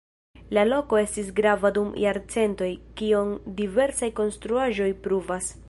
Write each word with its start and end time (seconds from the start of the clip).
La 0.57 0.61
loko 0.69 0.97
estis 1.01 1.27
grava 1.39 1.71
dum 1.75 1.91
jarcentoj, 2.05 2.71
kion 3.03 3.31
diversaj 3.61 4.13
konstruaĵoj 4.21 4.93
pruvas. 5.05 5.55